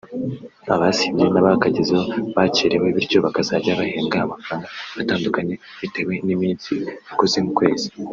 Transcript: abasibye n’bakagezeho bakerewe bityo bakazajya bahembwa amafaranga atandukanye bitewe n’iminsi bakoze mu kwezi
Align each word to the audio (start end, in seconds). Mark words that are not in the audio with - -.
abasibye 0.73 1.25
n’bakagezeho 1.29 2.05
bakerewe 2.35 2.87
bityo 2.95 3.17
bakazajya 3.25 3.79
bahembwa 3.79 4.17
amafaranga 4.25 4.67
atandukanye 5.01 5.53
bitewe 5.81 6.13
n’iminsi 6.25 6.71
bakoze 7.07 7.37
mu 7.45 7.53
kwezi 7.59 7.87